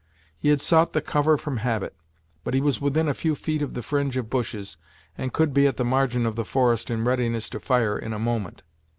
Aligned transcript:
He 0.35 0.49
had 0.49 0.61
sought 0.61 0.93
the 0.93 1.01
cover 1.03 1.37
from 1.37 1.57
habit, 1.57 1.95
but 2.43 2.55
was 2.55 2.81
within 2.81 3.07
a 3.07 3.13
few 3.13 3.35
feet 3.35 3.61
of 3.61 3.75
the 3.75 3.83
fringe 3.83 4.17
of 4.17 4.31
bushes, 4.31 4.75
and 5.15 5.31
could 5.31 5.53
be 5.53 5.67
at 5.67 5.77
the 5.77 5.85
margin 5.85 6.25
of 6.25 6.35
the 6.35 6.43
forest 6.43 6.89
in 6.89 7.05
readiness 7.05 7.51
to 7.51 7.59
fire 7.59 7.99
in 7.99 8.11
a 8.11 8.17
moment. 8.17 8.63